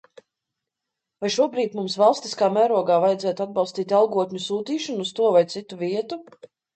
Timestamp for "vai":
1.25-1.29, 5.37-5.45